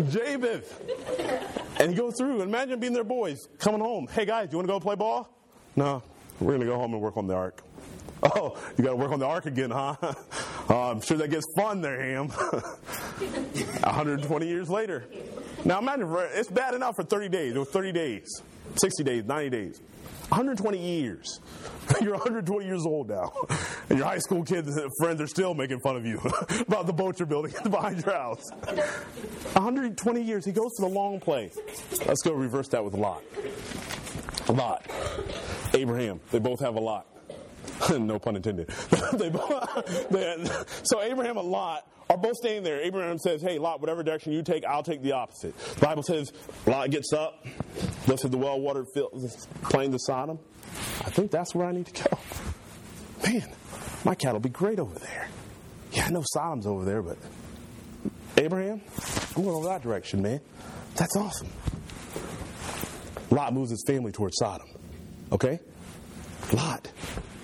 [0.10, 1.80] Japheth.
[1.80, 2.42] And he goes through.
[2.42, 4.08] Imagine being their boys coming home.
[4.08, 5.30] Hey guys, you want to go play ball?
[5.76, 6.04] No,
[6.40, 7.62] we're going to go home and work on the ark.
[8.24, 9.96] Oh, you got to work on the ark again, huh?
[10.70, 12.28] Uh, I'm sure that gets fun there, Ham.
[12.28, 15.06] 120 years later.
[15.66, 17.56] Now imagine, it's bad enough for 30 days.
[17.56, 18.44] It was 30 days,
[18.76, 19.82] 60 days, 90 days.
[20.30, 21.42] 120 years.
[22.02, 23.34] You're 120 years old now.
[23.90, 26.18] And your high school kids and friends are still making fun of you
[26.62, 28.50] about the boat you're building behind your house.
[28.52, 30.46] 120 years.
[30.46, 31.52] He goes to the long play.
[32.06, 33.22] Let's go reverse that with a Lot.
[34.48, 34.86] A lot.
[35.74, 36.22] Abraham.
[36.32, 37.06] They both have a lot.
[37.90, 38.70] no pun intended.
[39.14, 40.46] they, they,
[40.84, 42.82] so Abraham and Lot are both staying there.
[42.82, 45.58] Abraham says, Hey, Lot, whatever direction you take, I'll take the opposite.
[45.58, 46.32] The Bible says
[46.66, 47.46] Lot gets up,
[48.08, 48.88] looks at the well watered
[49.64, 50.40] plain of Sodom.
[51.02, 52.18] I think that's where I need to go.
[53.26, 53.50] Man,
[54.04, 55.28] my cattle be great over there.
[55.94, 57.18] Yeah, I know Sodom's over there, but
[58.38, 58.82] Abraham,
[59.36, 60.42] I'm going over that direction, man.
[60.96, 61.50] That's awesome.
[63.30, 64.68] Lot moves his family towards Sodom.
[65.32, 65.60] Okay?
[66.54, 66.92] Lot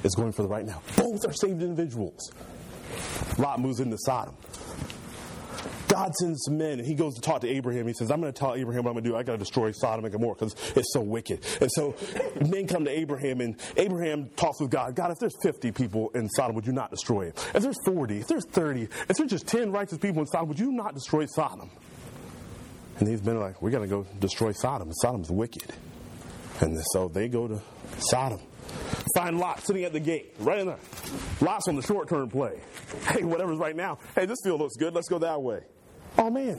[0.04, 0.82] is going for the right now.
[0.98, 2.32] Both are saved individuals.
[3.38, 4.36] Lot moves into Sodom.
[5.88, 7.88] God sends men, and he goes to talk to Abraham.
[7.88, 9.16] He says, I'm going to tell Abraham what I'm going to do.
[9.16, 11.46] I got to destroy Sodom and Gomorrah because it's so wicked.
[11.62, 11.96] And so
[12.42, 14.96] men come to Abraham, and Abraham talks with God.
[14.96, 17.52] God, if there's 50 people in Sodom, would you not destroy it?
[17.56, 20.60] If there's 40, if there's 30, if there's just 10 righteous people in Sodom, would
[20.60, 21.72] you not destroy Sodom?
[23.00, 24.92] And these men are like, we got to go destroy Sodom.
[25.02, 25.74] Sodom's wicked.
[26.60, 27.62] And so they go to
[28.00, 28.42] Sodom.
[29.18, 30.78] Find Lot sitting at the gate, right in there.
[31.42, 32.60] Lot's on the short term play.
[33.08, 33.98] Hey, whatever's right now.
[34.14, 34.94] Hey, this field looks good.
[34.94, 35.62] Let's go that way
[36.18, 36.56] oh man,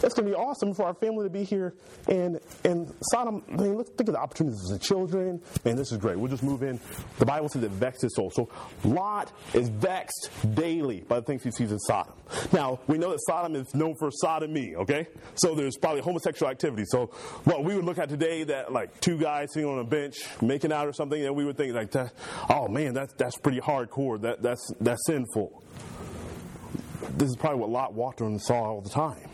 [0.00, 1.74] that's going to be awesome for our family to be here.
[2.08, 5.40] And and Sodom, I mean, look, think of the opportunities as the children.
[5.64, 6.18] Man, this is great.
[6.18, 6.80] We'll just move in.
[7.18, 8.30] The Bible says it vexed his soul.
[8.30, 8.48] So
[8.84, 12.14] Lot is vexed daily by the things he sees in Sodom.
[12.52, 15.06] Now, we know that Sodom is known for sodomy, okay?
[15.34, 16.84] So there's probably homosexual activity.
[16.86, 17.06] So
[17.44, 20.72] what we would look at today that like two guys sitting on a bench making
[20.72, 22.12] out or something, and we would think like, that,
[22.48, 24.20] oh man, that's, that's pretty hardcore.
[24.22, 25.62] That, that's, that's sinful
[27.16, 29.28] this is probably what Lot walked on and saw all the time.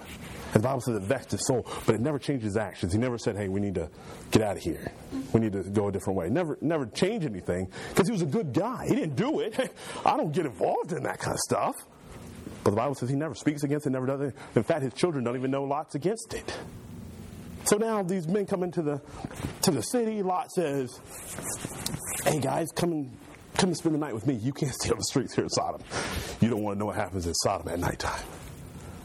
[0.55, 2.93] And the Bible says it vexed his soul, but it never changed his actions.
[2.93, 3.91] He never said, "Hey, we need to
[4.31, 4.93] get out of here.
[5.33, 8.27] We need to go a different way." Never, never changed anything because he was a
[8.27, 8.87] good guy.
[8.89, 9.55] He didn't do it.
[10.07, 11.75] I don't get involved in that kind of stuff.
[12.65, 14.35] But the Bible says he never speaks against it, never does it.
[14.55, 16.59] In fact, his children don't even know Lot's against it.
[17.65, 19.03] So now these men come into the
[19.63, 20.23] to the city.
[20.23, 20.99] Lot says,
[22.25, 23.19] "Hey guys, come and
[23.59, 24.35] Come and spend the night with me.
[24.35, 25.83] You can't stay on the streets here in Sodom.
[26.41, 28.25] You don't want to know what happens in Sodom at nighttime.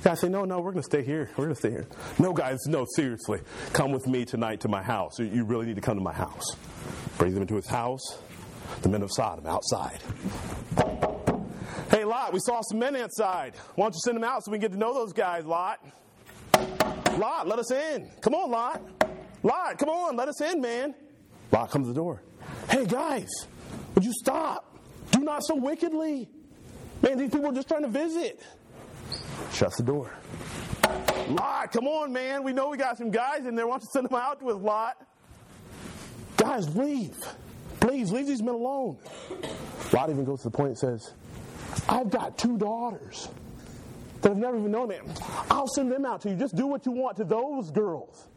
[0.03, 1.31] Guys say, no, no, we're going to stay here.
[1.37, 1.87] We're going to stay here.
[2.19, 3.39] No, guys, no, seriously.
[3.71, 5.17] Come with me tonight to my house.
[5.17, 6.45] You really need to come to my house.
[7.17, 8.19] Brings them into his house.
[8.83, 9.99] The men of Sodom outside.
[11.89, 13.55] Hey, Lot, we saw some men outside.
[13.75, 15.79] Why don't you send them out so we can get to know those guys, Lot?
[17.17, 18.11] Lot, let us in.
[18.21, 18.81] Come on, Lot.
[19.41, 20.93] Lot, come on, let us in, man.
[21.51, 22.21] Lot comes to the door.
[22.69, 23.29] Hey, guys,
[23.95, 24.77] would you stop?
[25.11, 26.29] Do not so wickedly.
[27.01, 28.41] Man, these people are just trying to visit.
[29.51, 30.11] Shuts the door.
[31.27, 32.43] Lot, come on, man.
[32.43, 33.67] We know we got some guys in there.
[33.67, 34.97] Why don't you send them out with Lot?
[36.37, 37.15] Guys, leave.
[37.79, 38.97] Please, leave these men alone.
[39.91, 41.13] Lot even goes to the point and says,
[41.87, 43.27] I've got two daughters
[44.21, 44.97] that have never even known me.
[45.51, 46.35] I'll send them out to you.
[46.35, 48.27] Just do what you want to those girls.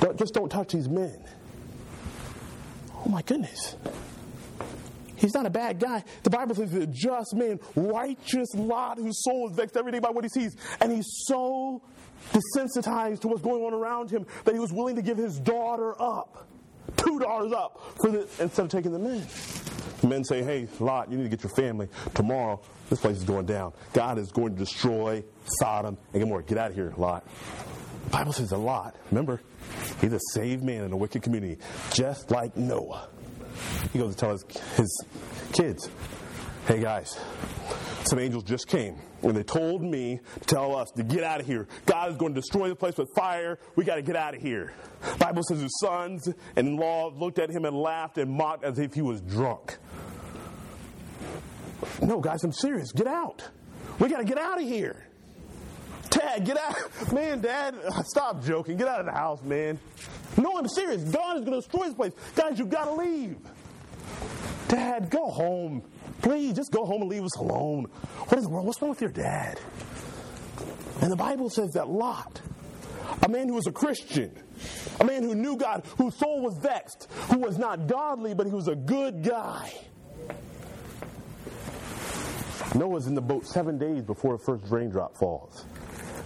[0.00, 1.22] Don't, just don't touch these men.
[2.94, 3.76] Oh my goodness.
[5.16, 6.04] He's not a bad guy.
[6.22, 10.00] The Bible says he's a just man, righteous Lot whose soul is vexed every day
[10.00, 10.56] by what he sees.
[10.80, 11.82] And he's so
[12.32, 16.00] desensitized to what's going on around him that he was willing to give his daughter
[16.00, 16.46] up,
[16.96, 19.26] two daughters up, for the, instead of taking the men.
[20.02, 21.88] Men say, hey, Lot, you need to get your family.
[22.14, 23.72] Tomorrow, this place is going down.
[23.92, 26.42] God is going to destroy Sodom and Gomorrah.
[26.42, 27.26] Get out of here, Lot.
[28.04, 28.94] The Bible says a lot.
[29.10, 29.40] Remember,
[30.00, 31.58] he's a saved man in a wicked community,
[31.92, 33.08] just like Noah.
[33.92, 34.44] He goes to tell his,
[34.76, 35.04] his
[35.52, 35.88] kids,
[36.66, 37.18] hey guys,
[38.04, 41.46] some angels just came and they told me to tell us to get out of
[41.46, 41.66] here.
[41.86, 43.58] God is going to destroy the place with fire.
[43.76, 44.74] We got to get out of here.
[45.18, 48.94] Bible says his sons and in-law looked at him and laughed and mocked as if
[48.94, 49.78] he was drunk.
[52.02, 52.92] No, guys, I'm serious.
[52.92, 53.42] Get out.
[53.98, 55.06] We got to get out of here.
[56.10, 56.76] Dad, get out.
[57.12, 57.74] Man, Dad,
[58.04, 58.76] stop joking.
[58.76, 59.78] Get out of the house, man.
[60.36, 61.02] No, I'm serious.
[61.04, 62.12] God is going to destroy this place.
[62.34, 63.36] Guys, You've got to leave.
[64.68, 65.82] Dad, go home.
[66.22, 67.84] Please, just go home and leave us alone.
[68.28, 68.66] What is the world?
[68.66, 69.60] what's wrong with your dad?
[71.00, 72.40] And the Bible says that Lot,
[73.22, 74.32] a man who was a Christian,
[75.00, 78.52] a man who knew God, whose soul was vexed, who was not godly, but he
[78.52, 79.72] was a good guy.
[82.74, 85.64] Noah's in the boat seven days before the first raindrop falls.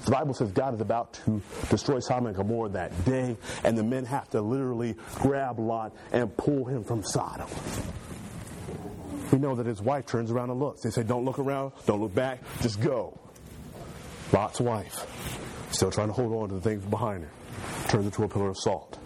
[0.09, 3.83] The Bible says God is about to destroy Sodom and Gomorrah that day, and the
[3.83, 7.47] men have to literally grab Lot and pull him from Sodom.
[9.31, 10.81] We know that his wife turns around and looks.
[10.81, 13.21] They say, Don't look around, don't look back, just go.
[14.33, 14.97] Lot's wife,
[15.73, 17.31] still trying to hold on to the things behind her,
[17.89, 18.99] turns into a pillar of salt.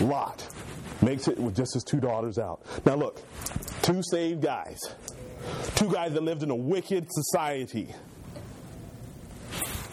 [0.00, 0.48] Lot
[1.02, 2.62] makes it with just his two daughters out.
[2.86, 3.20] Now, look,
[3.82, 4.80] two saved guys,
[5.74, 7.94] two guys that lived in a wicked society,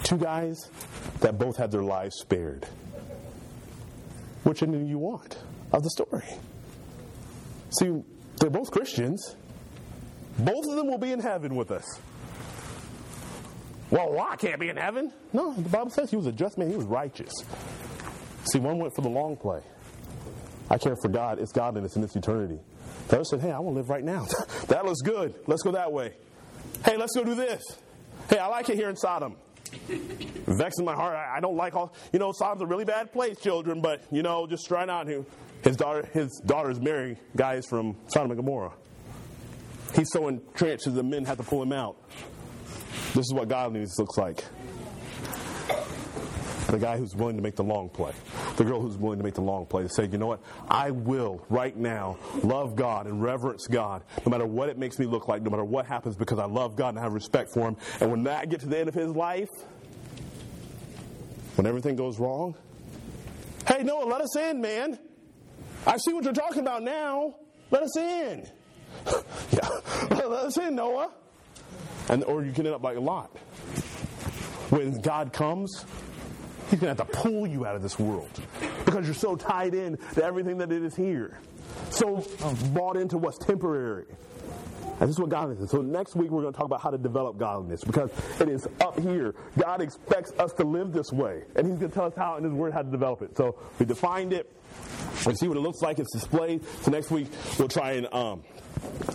[0.06, 0.70] two guys
[1.20, 2.66] that both had their lives spared.
[4.44, 5.40] Which ending do you want
[5.74, 6.28] of the story?
[7.80, 7.92] See,
[8.40, 9.36] they're both Christians.
[10.38, 11.86] Both of them will be in heaven with us.
[13.90, 15.12] Well, Lot can't be in heaven.
[15.34, 16.70] No, the Bible says he was a just man.
[16.70, 17.32] He was righteous.
[18.52, 19.62] See, one went for the long play.
[20.70, 21.40] I care for God.
[21.40, 22.60] It's godliness in its eternity.
[23.08, 24.28] The other said, hey, I want to live right now.
[24.68, 25.36] that looks good.
[25.48, 26.14] Let's go that way.
[26.84, 27.64] Hey, let's go do this.
[28.30, 29.36] Hey, I like it here in Sodom.
[30.48, 31.16] Vexing my heart.
[31.16, 31.94] I, I don't like all.
[32.14, 33.82] You know, Sodom's a really bad place, children.
[33.82, 35.26] But you know, just trying out here.
[35.64, 38.74] His daughter, his daughters marrying guys from Sodom and Gomorrah.
[39.96, 41.98] He's so entrenched that the men have to pull him out.
[43.14, 44.44] This is what godliness looks like.
[46.68, 48.12] The guy who's willing to make the long play.
[48.58, 50.42] The girl who's willing to make the long play to say, you know what?
[50.70, 55.06] I will right now love God and reverence God no matter what it makes me
[55.06, 57.68] look like, no matter what happens because I love God and I have respect for
[57.68, 57.78] Him.
[58.00, 59.50] And when I get to the end of his life,
[61.56, 62.56] when everything goes wrong,
[63.68, 65.00] hey, Noah, let us in, man.
[65.86, 67.36] I see what you're talking about now.
[67.72, 68.48] Let us in.
[69.52, 69.70] yeah,
[70.10, 71.12] let us in, Noah.
[72.10, 73.36] And or you can end up like a Lot.
[74.70, 75.86] When God comes,
[76.70, 78.30] He's going to have to pull you out of this world
[78.86, 81.40] because you're so tied in to everything that it is here,
[81.90, 82.26] so
[82.74, 84.06] bought into what's temporary.
[85.00, 85.72] And this is what godliness is.
[85.72, 88.66] So next week we're going to talk about how to develop godliness because it is
[88.80, 89.36] up here.
[89.58, 92.46] God expects us to live this way, and He's going to tell us how in
[92.46, 93.36] His Word how to develop it.
[93.36, 94.50] So we defined it.
[95.26, 96.00] We see what it looks like.
[96.00, 96.64] It's displayed.
[96.84, 97.28] So next week
[97.60, 98.44] we'll try and um,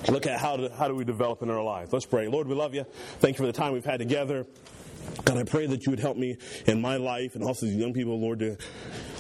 [0.09, 1.93] look at how to, how do we develop in our lives.
[1.93, 2.29] Let's pray.
[2.29, 2.85] Lord, we love you.
[3.21, 4.47] Thank you for the time we've had together.
[5.25, 6.37] God, I pray that you would help me
[6.67, 8.57] in my life and also these young people, Lord, to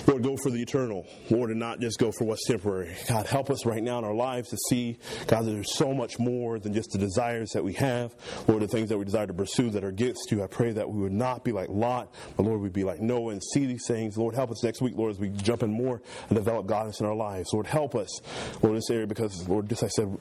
[0.07, 2.97] Lord, go for the eternal, Lord, and not just go for what's temporary.
[3.09, 6.19] God, help us right now in our lives to see, God, that there's so much
[6.19, 8.15] more than just the desires that we have,
[8.49, 10.43] Lord, the things that we desire to pursue that are against you.
[10.43, 13.33] I pray that we would not be like Lot, but Lord, we'd be like Noah
[13.33, 14.17] and see these things.
[14.17, 17.07] Lord, help us next week, Lord, as we jump in more and develop godliness in
[17.07, 17.51] our lives.
[17.53, 18.21] Lord, help us,
[18.63, 20.17] Lord, in this area because, Lord, just I said,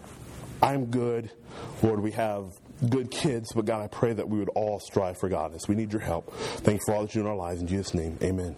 [0.61, 1.31] I'm good.
[1.81, 2.51] Lord, we have
[2.87, 5.67] good kids, but God, I pray that we would all strive for godliness.
[5.67, 6.33] We need your help.
[6.33, 7.61] Thank you for all that you do in our lives.
[7.61, 8.55] In Jesus' name, amen.